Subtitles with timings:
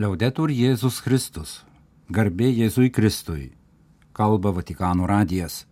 [0.00, 1.50] Liaudetur Jėzus Kristus.
[2.08, 3.50] Garbė Jėzui Kristui.
[4.16, 5.66] Kalba Vatikano radijas.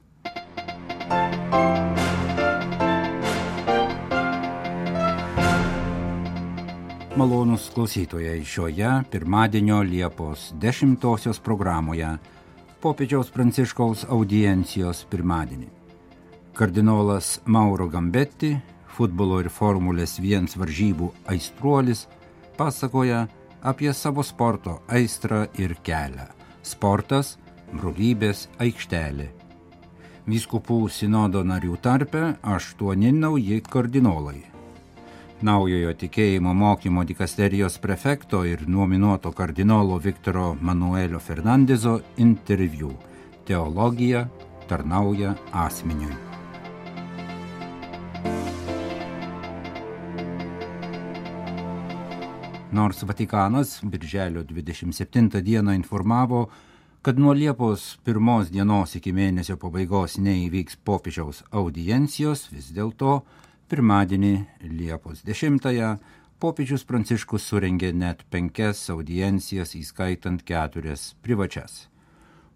[7.17, 12.13] Malonus klausytojai šioje pirmadienio Liepos 10 programoje
[12.85, 15.73] popiežiaus Pranciškaus audiencijos pirmadienį.
[16.53, 22.05] Kardinolas Mauro Gambetti, futbolo ir Formulės 1 varžybų aistruolis,
[22.61, 23.31] pasakoja
[23.63, 26.27] apie savo sporto aistrą ir kelią.
[26.63, 27.39] Sportas-
[27.77, 29.29] brolybės aikštelė.
[30.29, 34.43] Vyskupų sinodo narių tarpe aštuoni nauji kardinolai.
[35.43, 42.93] Naujojo tikėjimo mokymo dikasterijos prefekto ir nominuoto kardinolo Viktoro Manuelio Fernandezo interviu.
[43.47, 44.29] Teologija
[44.69, 46.30] tarnauja asmeniui.
[52.73, 56.49] Nors Vatikanas birželio 27 dieną informavo,
[57.03, 63.23] kad nuo Liepos pirmos dienos iki mėnesio pabaigos neįvyks popiežiaus audiencijos, vis dėlto
[63.73, 64.35] pirmadienį
[64.71, 65.97] Liepos 10-ąją
[66.39, 71.89] popiežius Pranciškus surengė net penkias audiencijas, įskaitant keturias privačias.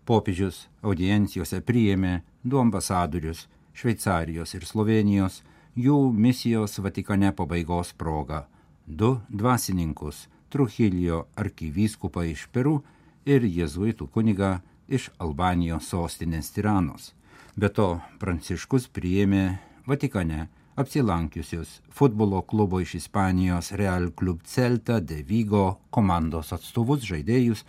[0.06, 5.42] Popiežius audiencijose priėmė du ambasadorius Šveicarijos ir Slovenijos
[5.74, 8.44] jų misijos Vatikane pabaigos proga
[8.86, 12.82] du dvasininkus- Truchilijo arkivyskupą iš Peru
[13.26, 17.12] ir jėzuitų kunigą iš Albanijos sostinės Tiranos.
[17.56, 25.78] Be to, Pranciškus priėmė Vatikane apsilankiusius futbolo klubo iš Ispanijos Real Club Celta de Vigo
[25.90, 27.64] komandos atstovus žaidėjus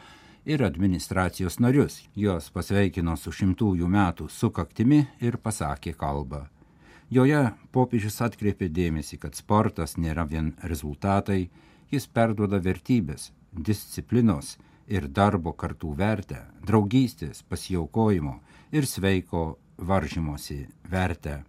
[0.46, 2.02] ir administracijos narius.
[2.16, 6.46] Jos pasveikino su šimtųjų metų sukaktimi ir pasakė kalbą.
[7.14, 11.50] Joje popiežius atkreipė dėmesį, kad sportas nėra vien rezultatai,
[11.94, 14.56] jis perduoda vertybės, disciplinos
[14.90, 18.40] ir darbo kartų vertę, draugystės, pasiaukojimo
[18.74, 21.44] ir sveiko varžymosi vertę.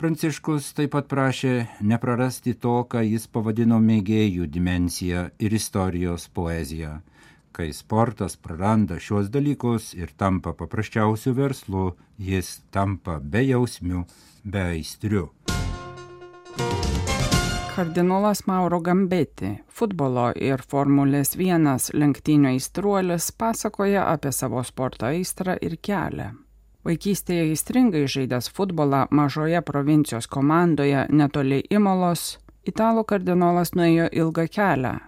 [0.00, 1.54] Pranciškus taip pat prašė
[1.84, 7.02] neprarasti to, ką jis pavadino mėgėjų dimensiją ir istorijos poeziją.
[7.52, 14.04] Kai sportas praranda šios dalykus ir tampa paprasčiausiu verslu, jis tampa bejausmiu
[14.44, 15.24] be aistrių.
[17.74, 25.78] Kardinolas Mauro Gambeti, futbolo ir Formulės 1 lenktynių aistruolis, pasakoja apie savo sporto aistrą ir
[25.82, 26.30] kelią.
[26.86, 34.98] Vaikystėje įstringai žaidęs futbolą mažoje provincijos komandoje netoli Imolos, italų kardinolas nuėjo ilgą kelią.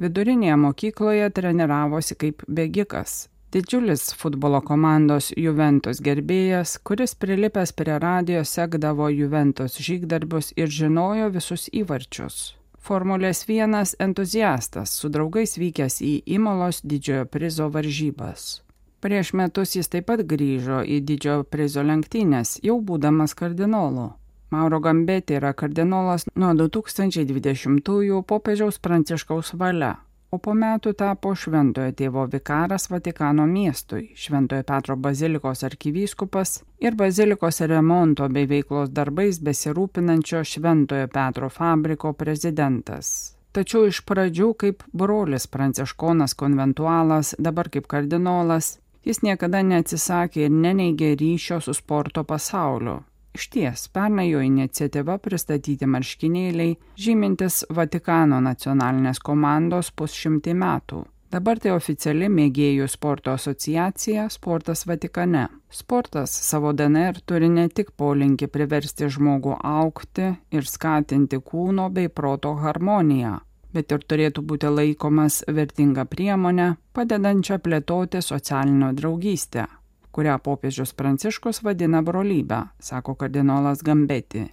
[0.00, 9.08] Vidurinėje mokykloje treniravosi kaip bėgikas, Didžiulis futbolo komandos Juventus gerbėjas, kuris prilipęs prie radio sekdavo
[9.10, 12.36] Juventus žygdarbius ir žinojo visus įvarčius.
[12.78, 18.62] Formulės vienas entuziastas su draugais vykęs į Imolos didžiojo prizo varžybas.
[19.02, 24.12] Prieš metus jis taip pat grįžo į didžiojo prizo lenktynės, jau būdamas kardinolu.
[24.50, 29.92] Mauro Gambetė yra kardinolas nuo 2020-ųjų popiežiaus pranciškaus valia,
[30.34, 37.62] o po metų tapo Šventojo tėvo vikaras Vatikano miestui, Šventojo Petro bazilikos arkivyskupas ir bazilikos
[37.70, 43.36] remonto bei veiklos darbais besirūpinančio Šventojo Petro fabriko prezidentas.
[43.54, 51.14] Tačiau iš pradžių kaip brolis pranciškonas konventualas, dabar kaip kardinolas, jis niekada neatsisakė ir neneigė
[51.22, 53.00] ryšio su sporto pasauliu,
[53.34, 61.04] Išties, pernai jo iniciatyva pristatyti marškinėliai, žymintis Vatikano nacionalinės komandos pusšimtį metų.
[61.30, 65.44] Dabar tai oficiali mėgėjų sporto asociacija Sportas Vatikane.
[65.70, 72.56] Sportas savo DNR turi ne tik polinkį priversti žmogų aukti ir skatinti kūno bei proto
[72.58, 73.36] harmoniją,
[73.70, 79.68] bet ir turėtų būti laikomas vertinga priemonė, padedančia plėtoti socialinio draugystę
[80.12, 84.46] kurią popiežius Pranciškus vadina brolybę, sako kardinolas Gambeti.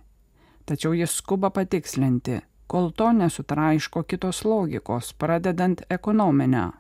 [0.66, 6.72] Tačiau jis skuba patikslinti, kol to nesutraiško kitos logikos, pradedant ekonominę.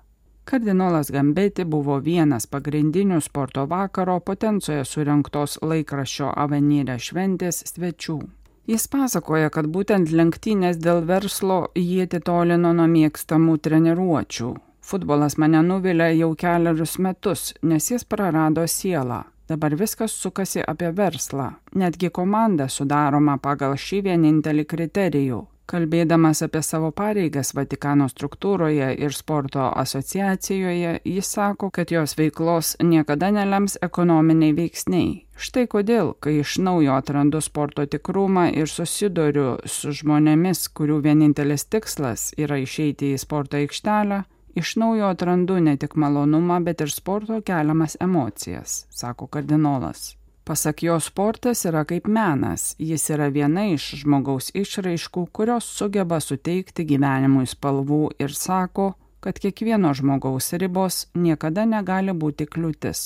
[0.47, 8.19] Kardinolas Gambeti buvo vienas pagrindinių sporto vakaro potencijoje surinktos laikraščio Avenyrė šventės svečių.
[8.67, 14.49] Jis pasakoja, kad būtent lenktynės dėl verslo jie atitolino nuo mėgstamų treniruočių,
[14.87, 19.23] Futbolas mane nuvilia jau keliarius metus, nes jis prarado sielą.
[19.49, 21.51] Dabar viskas sukasi apie verslą.
[21.75, 25.39] Netgi komanda sudaroma pagal šį vienintelį kriterijų.
[25.67, 33.33] Kalbėdamas apie savo pareigas Vatikano struktūroje ir sporto asociacijoje, jis sako, kad jos veiklos niekada
[33.35, 35.11] nelems ekonominiai veiksniai.
[35.35, 42.29] Štai kodėl, kai iš naujo atrandu sporto tikrumą ir susiduriu su žmonėmis, kurių vienintelis tikslas
[42.39, 44.23] yra išeiti į sporto aikštelę,
[44.57, 50.15] Iš naujo atrandu ne tik malonumą, bet ir sporto keliamas emocijas, sako kardinolas.
[50.47, 56.87] Pasak jo sportas yra kaip menas, jis yra viena iš žmogaus išraiškų, kurios sugeba suteikti
[56.89, 58.87] gyvenimui spalvų ir sako,
[59.21, 63.03] kad kiekvieno žmogaus ribos niekada negali būti kliūtis.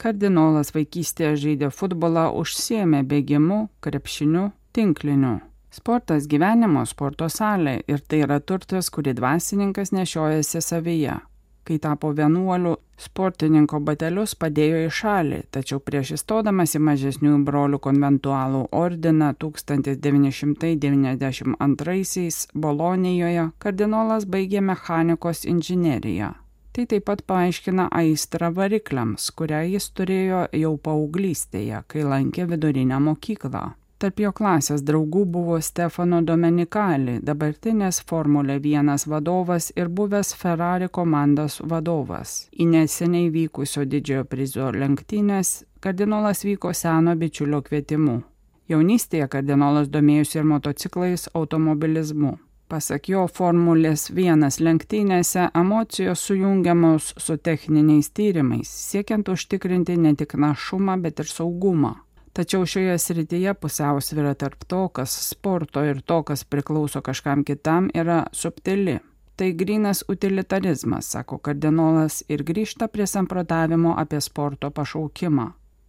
[0.00, 5.40] Kardinolas vaikystėje žaidė futbolą, užsiemė bėgimu, krepšiniu, tinkliniu.
[5.70, 11.18] Sportas gyvenimo sporto salė ir tai yra turtas, kurį dvasininkas nešiojasi savyje
[11.66, 18.62] kai tapo vienuoliu, sportininko batelius padėjo į šalį, tačiau prieš įstodamas į mažesniųjų brolių konventualų
[18.80, 22.30] ordiną 1992
[22.66, 26.30] Bolonijoje kardinolas baigė mechanikos inžineriją.
[26.72, 33.64] Tai taip pat paaiškina aistrą varikliams, kurią jis turėjo jau paauglystėje, kai lankė vidurinę mokyklą.
[33.96, 41.62] Tarp jo klasės draugų buvo Stefano Domenicali, dabartinės Formulė 1 vadovas ir buvęs Ferrari komandos
[41.64, 42.34] vadovas.
[42.52, 48.20] Į neseniai vykusio didžiojo prizo lenktynės kardinolas vyko seno bičiulio kvietimu.
[48.68, 52.36] Jaunystėje kardinolas domėjusi ir motociklais automobilizmu.
[52.68, 61.00] Pasak jo, Formulės 1 lenktynėse emocijos sujungiamos su techniniais tyrimais, siekiant užtikrinti ne tik našumą,
[61.00, 62.02] bet ir saugumą.
[62.36, 68.26] Tačiau šioje srityje pusiausvyrą tarp to, kas sporto ir to, kas priklauso kažkam kitam, yra
[68.32, 68.98] subtili.
[69.36, 75.46] Tai grinas utilitarizmas, sako kardinolas, ir grįžta prie samprotavimo apie sporto pašaukimą.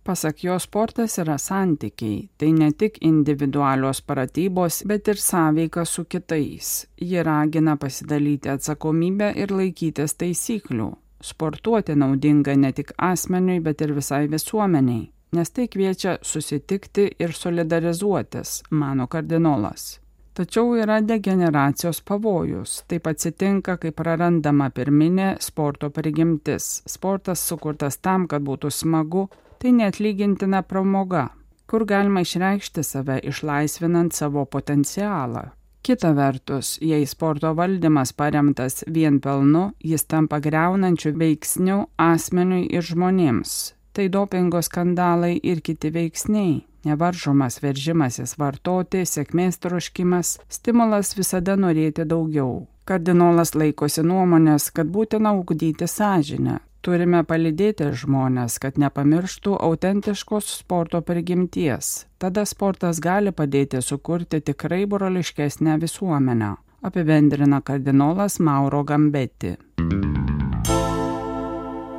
[0.08, 6.88] Pasak jo sportas yra santykiai, tai ne tik individualios pratybos, bet ir sąveika su kitais.
[6.96, 10.90] Ji ragina pasidalyti atsakomybę ir laikytis taisyklių.
[11.20, 18.64] Sportuoti naudinga ne tik asmeniui, bet ir visai visuomeniai nes tai kviečia susitikti ir solidarizuotis,
[18.72, 19.98] mano kardinolas.
[20.38, 22.84] Tačiau yra degeneracijos pavojus.
[22.86, 26.84] Taip atsitinka, kai prarandama pirminė sporto prigimtis.
[26.86, 29.24] Sportas sukurtas tam, kad būtų smagu,
[29.58, 31.24] tai neatlygintina pramoga,
[31.66, 35.48] kur galima išreikšti save išlaisvinant savo potencialą.
[35.82, 43.58] Kita vertus, jei sporto valdymas paremtas vien pelnu, jis tampa greunančiu veiksniu asmeniui ir žmonėms
[43.98, 46.60] tai dopingo skandalai ir kiti veiksniai.
[46.86, 52.68] Nevaržomas veržimasis vartoti, sėkmės troškimas, stimulas visada norėti daugiau.
[52.88, 56.60] Kardinolas laikosi nuomonės, kad būtina ugdyti sąžinę.
[56.86, 62.06] Turime palidėti žmonės, kad nepamirštų autentiškos sporto prigimties.
[62.22, 66.56] Tada sportas gali padėti sukurti tikrai broliškesnę visuomenę,
[66.86, 69.58] apibendrina kardinolas Mauro Gambetti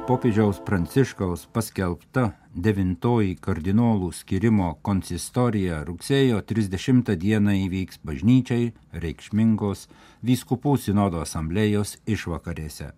[0.09, 2.23] popiežiaus Pranciškaus paskelbta
[2.57, 8.71] devintoji kardinolų skirimo konsistorija rugsėjo 30 dieną įvyks bažnyčiai
[9.05, 9.85] reikšmingos
[10.25, 12.89] vyskupų sinodo asamblėjos išvakarėse.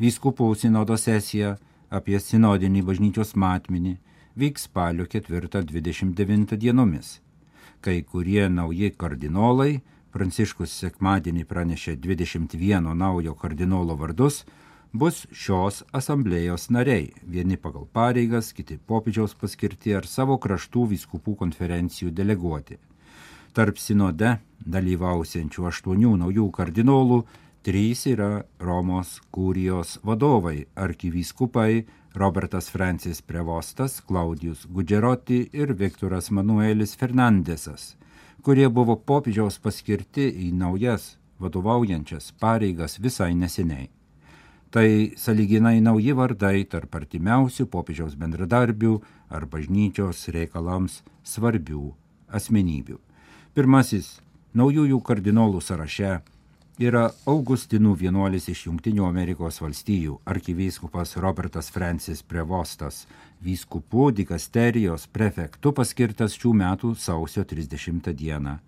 [0.00, 1.58] Vyskupų sinodo sesija
[1.90, 3.98] apie sinodinį bažnyčios matmenį
[4.40, 7.18] vyks spalio 4-29 dienomis.
[7.84, 9.82] Kai kurie nauji kardinolai,
[10.16, 14.46] Pranciškus sekmadienį pranešė 21 naujo kardinolo vardus,
[14.94, 22.12] bus šios asamblėjos nariai, vieni pagal pareigas, kiti popiežiaus paskirti ar savo kraštų viskupų konferencijų
[22.14, 22.78] deleguoti.
[23.54, 27.18] Tarp sinode dalyvausiančių aštuonių naujų kardinolų
[27.66, 31.84] trys yra Romos kūrijos vadovai- arkivyskupai
[32.14, 37.96] Robertas Francis Prevostas, Klaudijus Gudžeroti ir Viktoras Manuelis Fernandesas,
[38.42, 43.90] kurie buvo popiežiaus paskirti į naujas vadovaujančias pareigas visai neseniai.
[44.74, 48.98] Tai saliginai nauji vardai tarp artimiausių popiežiaus bendradarbių
[49.30, 51.94] ar bažnyčios reikalams svarbių
[52.34, 52.98] asmenybių.
[53.54, 54.18] Pirmasis
[54.58, 56.26] naujųjų kardinolų sąraše
[56.82, 63.06] yra Augustinų vienuolis iš Junktinių Amerikos valstijų, arkivyskupas Robertas Francis Prevostas,
[63.46, 68.58] vyskupų dikasterijos prefektu paskirtas šių metų sausio 30 dieną.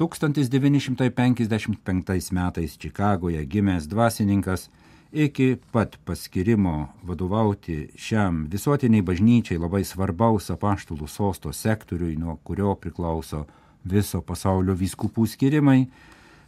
[0.00, 4.72] 1955 metais Čikagoje gimęs dvasininkas
[5.12, 13.46] iki pat paskirimo vadovauti šiam visuotiniai bažnyčiai labai svarbaus apaštalų sosto sektoriui, nuo kurio priklauso
[13.88, 15.86] viso pasaulio vyskupų skirimai,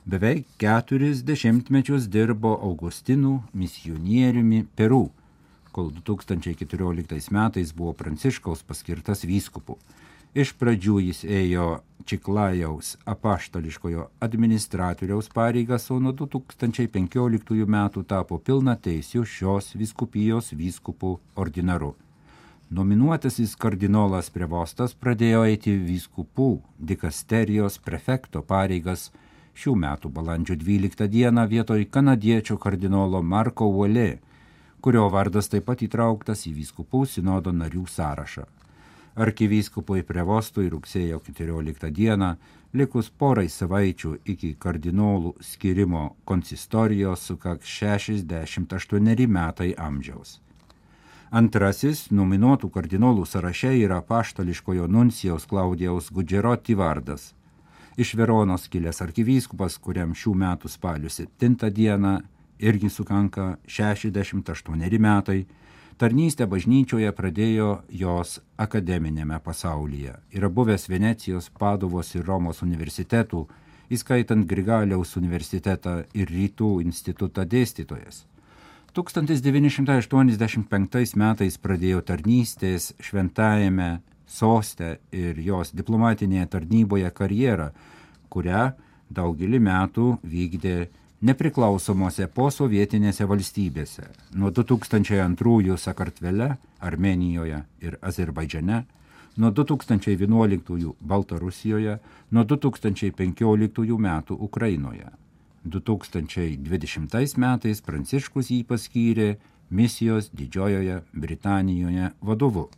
[0.04, 5.08] beveik keturis dešimtmečius dirbo Augustinų misionieriumi Peru,
[5.72, 9.78] kol 2014 metais buvo Pranciškaus paskirtas vyskupu.
[10.30, 19.24] Iš pradžių jis ėjo Čiklajaus apaštališkojo administratoriaus pareigas, o nuo 2015 metų tapo pilna teisių
[19.26, 21.96] šios viskupijos vyskupų ordinaru.
[22.70, 29.08] Nominuotasis kardinolas Prevostas pradėjo eiti vyskupų dikasterijos prefekto pareigas
[29.58, 34.20] šių metų balandžio 12 dieną vietoj kanadiečio kardinolo Marko Uolė,
[34.80, 38.46] kurio vardas taip pat įtrauktas į vyskupų sinodo narių sąrašą.
[39.18, 42.34] Arkivyskupui Prevostui rugsėjo 14 dieną,
[42.74, 50.38] likus porai savaičių iki kardinolų skirimo konsistorijos sukaks 68 metai amžiaus.
[51.30, 57.34] Antrasis nominuotų kardinolų sąraše yra paštališkojo nuncijaus Klaudijaus Gudžeroti vardas.
[57.96, 62.20] Iš Veronos kilęs arkivyskupas, kuriam šių metų spalio 7 dieną
[62.58, 65.44] irgi sukanka 68 metai,
[66.00, 70.14] tarnystę bažnyčioje pradėjo jos akademinėme pasaulyje.
[70.32, 73.44] Yra buvęs Venecijos, Padovos ir Romos universitetų,
[73.92, 78.24] įskaitant Grigaliaus universitetą ir Rytų institutą dėstytojas.
[78.96, 87.70] 1985 metais pradėjo tarnystės šventajame soste ir jos diplomatinėje tarnyboje karjerą,
[88.32, 88.72] kurią
[89.10, 90.88] daugelį metų vykdė
[91.20, 94.06] nepriklausomose posovietinėse valstybėse-
[94.40, 98.84] nuo 2002 Sakartvele, Armenijoje ir Azerbaidžiane,
[99.36, 101.98] nuo 2011 Baltarusijoje,
[102.30, 105.10] nuo 2015 metų Ukrainoje.
[105.64, 109.36] 2020 metais Pranciškus jį paskyrė
[109.70, 112.70] misijos Didžiojoje Britanijoje vadovu.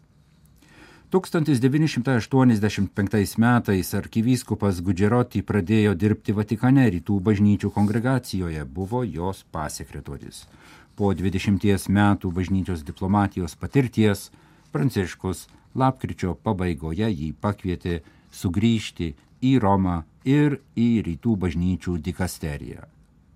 [1.12, 10.48] 1985 metais arkivyskupas Gudžeroti pradėjo dirbti Vatikane rytų bažnyčių kongregacijoje, buvo jos pasekretorius.
[10.96, 14.32] Po 20 metų bažnyčios diplomatijos patirties
[14.72, 18.00] Pranciškus lapkričio pabaigoje jį pakvietė
[18.32, 19.12] sugrįžti
[19.44, 22.88] į Romą ir į rytų bažnyčių dikasteriją.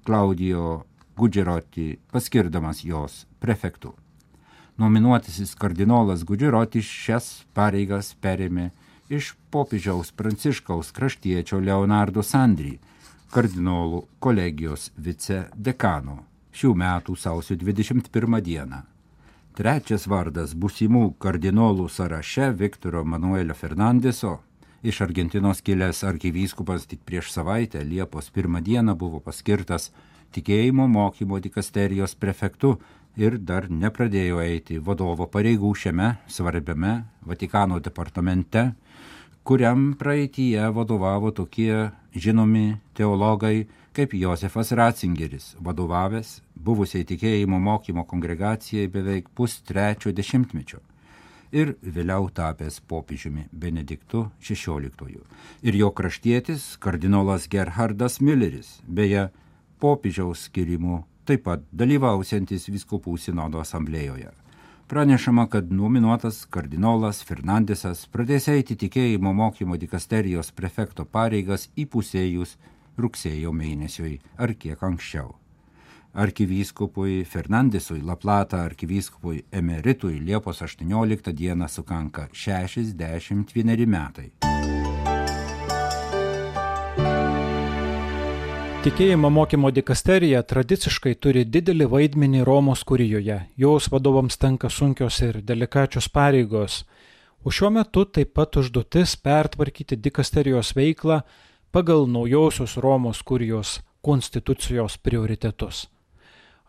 [0.09, 3.93] Klaudijo Gudžeroti paskirdamas jos prefektu.
[4.77, 8.71] Nominuotasis kardinolas Gudžerotis šias pareigas perėmė
[9.09, 12.75] iš popiežiaus pranciškaus kraštiečio Leonardo Sandry,
[13.33, 16.19] kardinolų kolegijos vicedekano,
[16.53, 18.83] šių metų sausio 21 dieną.
[19.57, 24.35] Trečias vardas busimų kardinolų sąraše Viktoro Manuelio Fernandeso
[24.83, 29.89] iš Argentinos kilęs arkivyskupas tik prieš savaitę, Liepos pirmą dieną, buvo paskirtas
[30.37, 32.77] tikėjimo mokymo dikasterijos prefektu
[33.17, 36.95] ir dar nepradėjo eiti vadovo pareigų šiame svarbiame
[37.27, 38.73] Vatikano departamente,
[39.45, 49.31] kuriam praeitie vadovavo tokie žinomi teologai kaip Josefas Ratzingeris, vadovavęs buvusiai tikėjimo mokymo kongregacijai beveik
[49.35, 50.83] pustrečio dešimtmečio
[51.57, 55.21] ir vėliau tapęs popiežiumi Benediktu XVI.
[55.63, 59.29] Ir jo kraštietis kardinolas Gerhardas Milleris, beje,
[59.81, 64.33] popiežiaus skirimu taip pat dalyvausiantis viskupų sinodo asamblėjoje.
[64.87, 72.55] Pranešama, kad nominuotas kardinolas Fernandesas pradės eiti tikėjimo mokymo dikasterijos prefekto pareigas įpusėjus
[72.97, 75.35] rugsėjo mėnesiui ar kiek anksčiau
[76.17, 84.33] arkivyskupui Fernandesui Laplata arkivyskupui emeritui Liepos 18 dieną sukanka 61 metai.
[88.87, 96.07] Tikėjimo mokymo dikasterija tradiciškai turi didelį vaidmenį Romos kurijoje, jos vadovams tenka sunkios ir delikačios
[96.07, 96.77] pareigos,
[97.43, 101.17] o šiuo metu taip pat užduotis pertvarkyti dikasterijos veiklą
[101.75, 105.89] pagal naujosios Romos kurijos konstitucijos prioritetus.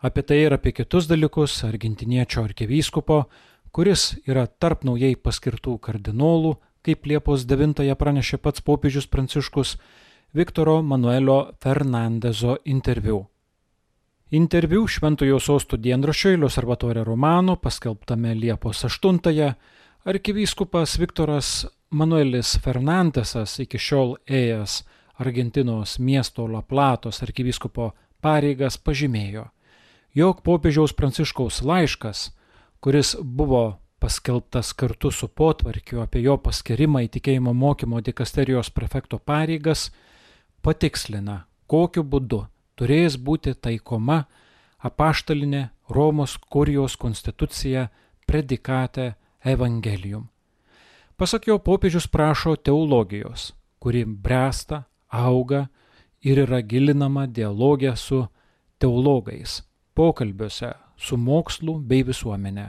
[0.02, 3.20] Apie tai ir apie kitus dalykus argentiniečio arkivyskupo,
[3.70, 9.76] kuris yra tarp naujai paskirtų kardinolų, kaip Liepos 9 pranešė pats popiežius Pranciškus,
[10.34, 13.26] Viktoro Manuelio Fernandezo interviu.
[14.30, 19.52] Interviu Šventojo sostų dienraščio Iliuservatorė Romano, paskelbtame Liepos 8-ąją,
[20.04, 24.82] arkivyskupas Viktoras Manuelis Fernandesas iki šiol ėjęs
[25.18, 29.48] Argentinos miesto La Platos arkivyskupo pareigas pažymėjo–
[30.14, 32.30] jog popiežiaus pranciškaus laiškas,
[32.80, 39.88] kuris buvo paskelbtas kartu su potvarkiu apie jo paskirimą į tikėjimo mokymo dikasterijos prefekto pareigas,
[40.62, 42.46] patikslina, kokiu būdu
[42.78, 44.24] turės būti taikoma
[44.78, 47.88] apaštalinė Romos kurijos konstitucija
[48.26, 50.28] predikate evangelium.
[51.16, 55.66] Pasak jo, popiežius prašo teologijos, kuri bręsta, auga
[56.22, 58.26] ir yra gilinama dialogė su
[58.78, 59.62] teologais,
[59.94, 62.68] pokalbiuose su mokslu bei visuomenė.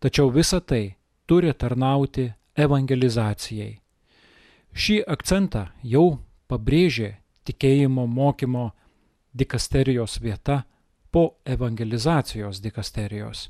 [0.00, 0.96] Tačiau visa tai
[1.26, 3.78] turi tarnauti evangelizacijai.
[4.74, 6.18] Šį akcentą jau
[6.48, 8.70] pabrėžė tikėjimo mokymo
[9.34, 10.62] dikasterijos vieta
[11.10, 13.48] po evangelizacijos dikasterijos.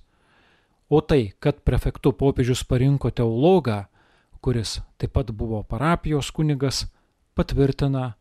[0.92, 3.86] O tai, kad prefektų popiežius parinko teologą,
[4.44, 6.84] kuris taip pat buvo parapijos kunigas,
[7.34, 8.14] patvirtina,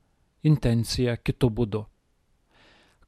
[0.44, 1.84] intenciją kitų būdų.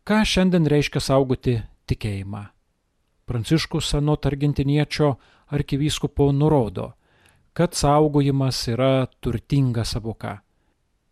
[0.06, 1.56] Ką šiandien reiškia saugoti
[1.90, 2.44] tikėjimą?
[3.26, 5.16] Pranciškus anot argentiniečio
[5.56, 6.92] arkivyskupo nurodo,
[7.58, 10.45] kad saugojimas yra turtinga savoka.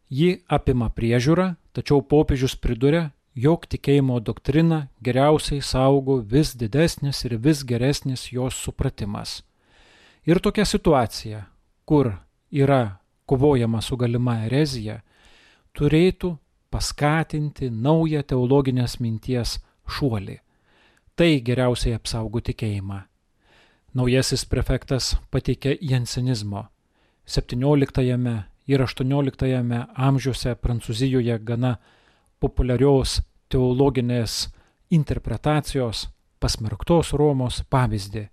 [0.10, 7.64] Ji apima priežiūrą, tačiau popiežius priduria, jog tikėjimo doktrina geriausiai saugo vis didesnis ir vis
[7.64, 9.42] geresnis jos supratimas.
[10.26, 11.46] Ir tokia situacija,
[11.86, 12.14] kur
[12.52, 15.02] yra kovojama su galima erezija,
[15.74, 16.38] turėtų
[16.70, 19.58] paskatinti naują teologinės minties
[19.90, 20.40] šuolį.
[21.16, 23.04] Tai geriausiai apsaugo tikėjimą.
[23.94, 26.68] Naujasis prefektas pateikė jensenizmo
[27.30, 31.77] 17 ir 18 amžiuose Prancūzijoje gana
[32.39, 34.50] populiarios teologinės
[34.91, 36.08] interpretacijos
[36.39, 38.27] pasmerktos Romos pavyzdį.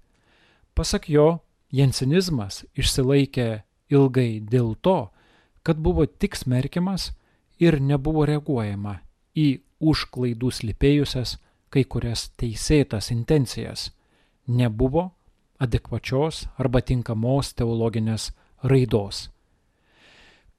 [0.74, 5.10] Pasak jo, jensenizmas išsilaikė ilgai dėl to,
[5.62, 7.10] kad buvo tik smerkiamas
[7.60, 9.00] ir nebuvo reaguojama
[9.36, 11.36] į už klaidų slipėjusias
[11.70, 13.90] kai kurias teisėtas intencijas,
[14.46, 15.10] nebuvo
[15.60, 18.30] adekvačios arba tinkamos teologinės
[18.62, 19.28] raidos.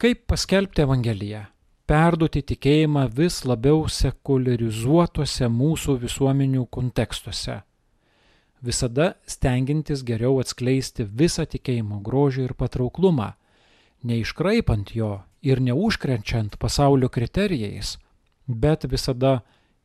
[0.01, 1.39] Kaip paskelbti Evangeliją?
[1.85, 7.59] Perduoti tikėjimą vis labiau sekularizuotuose mūsų visuomenių kontekstuose.
[8.65, 13.29] Visada stengiantis geriau atskleisti visą tikėjimo grožį ir patrauklumą,
[14.01, 15.13] neiškraipant jo
[15.45, 17.99] ir neužkrenčiant pasaulio kriterijais,
[18.49, 19.43] bet visada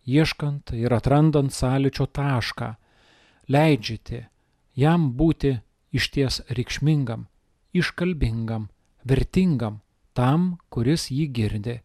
[0.09, 2.75] ieškant ir atrandant sąlyčio tašką,
[3.53, 4.31] leidžiate
[4.81, 5.59] jam būti
[5.93, 7.29] išties reikšmingam,
[7.77, 8.71] iškalbingam,
[9.05, 9.83] vertingam
[10.17, 11.81] tam, kuris jį girdi.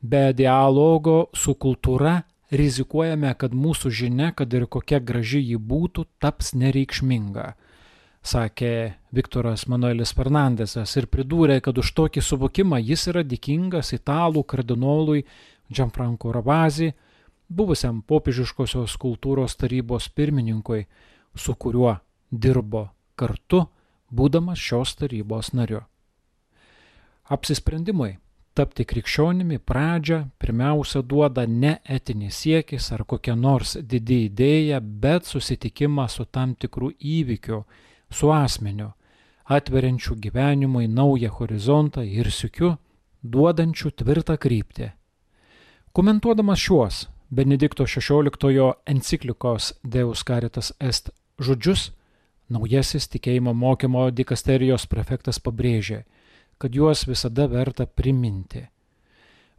[0.00, 2.22] Be dialogo su kultūra
[2.54, 7.48] rizikuojame, kad mūsų žinia, kad ir kokia graži ji būtų, taps nereikšminga
[8.28, 15.24] sakė Viktoras Manuelis Fernandesas ir pridūrė, kad už tokį suvokimą jis yra dėkingas italų kardinolui
[15.72, 16.92] Gianfranco Ravazzi,
[17.48, 20.86] buvusiam popiežiškosios kultūros tarybos pirmininkui,
[21.34, 21.98] su kuriuo
[22.30, 23.66] dirbo kartu,
[24.10, 25.84] būdamas šios tarybos nariu.
[27.28, 28.16] Apsisprendimui
[28.58, 36.16] tapti krikščionimi pradžią pirmiausia duoda ne etinis siekis ar kokia nors didi idėja, bet susitikimas
[36.18, 37.60] su tam tikrų įvykių,
[38.10, 38.90] su asmeniu,
[39.44, 42.74] atveriančiu gyvenimui naują horizontą ir sikiu,
[43.22, 44.90] duodančiu tvirtą kryptį.
[45.92, 51.92] Komentuodamas šiuos Benedikto XVI enciklikos Deus Caritas Est žodžius,
[52.48, 56.04] naujasis tikėjimo mokymo dikasterijos prefektas pabrėžė,
[56.58, 58.64] kad juos visada verta priminti.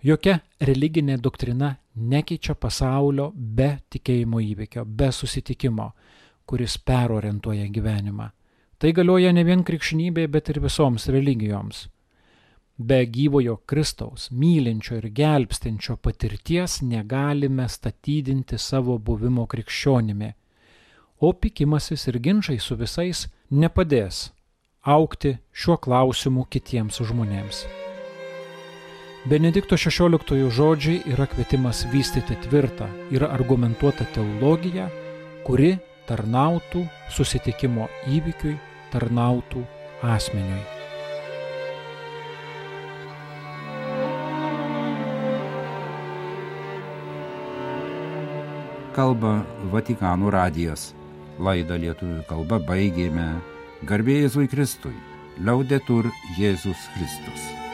[0.03, 5.91] Jokia religinė doktrina nekeičia pasaulio be tikėjimo įvykio, be susitikimo,
[6.47, 8.29] kuris perorientuoja gyvenimą.
[8.79, 11.87] Tai galioja ne vien krikšnybei, bet ir visoms religijoms.
[12.79, 20.31] Be gyvojo Kristaus, mylinčio ir gelbstinčio patirties negalime statydinti savo buvimo krikščionimi,
[21.19, 24.29] o pikimasis ir ginčiai su visais nepadės
[24.83, 27.65] aukti šiuo klausimu kitiems žmonėms.
[29.27, 34.87] Benedikto XVI žodžiai yra kvietimas vystyti tvirtą ir argumentuotą teologiją,
[35.43, 35.75] kuri
[36.07, 38.55] tarnautų susitikimo įvykiui
[38.93, 39.65] tarnautų
[40.01, 40.63] asmeniui.
[48.95, 50.93] Kalba Vatikanų radijas.
[51.39, 53.58] Laidą lietuvių kalba baigėme.
[53.87, 54.95] Garbėjai Jėzui Kristui.
[55.39, 57.68] Liaudetur Jėzus Kristus.